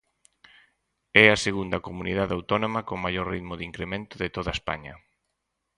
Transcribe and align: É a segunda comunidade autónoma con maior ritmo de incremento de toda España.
É 1.23 1.25
a 1.29 1.41
segunda 1.45 1.83
comunidade 1.87 2.35
autónoma 2.37 2.81
con 2.87 2.97
maior 3.05 3.25
ritmo 3.33 3.53
de 3.55 3.67
incremento 3.69 4.13
de 4.23 4.29
toda 4.35 4.51
España. 4.57 4.93